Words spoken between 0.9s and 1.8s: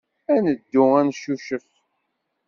ad neccucef.